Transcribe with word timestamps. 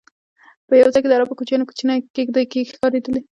په 0.67 0.73
یو 0.81 0.89
ځای 0.93 1.01
کې 1.01 1.09
د 1.09 1.13
عربو 1.17 1.37
کوچیانو 1.39 1.67
کوچنۍ 1.69 1.99
کېږدی 2.15 2.63
ښکارېدلې. 2.71 3.21